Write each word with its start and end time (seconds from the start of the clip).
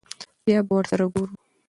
بيا 0.45 0.59
به 0.67 0.73
ور 0.75 0.85
سره 0.91 1.05
ګورو. 1.13 1.33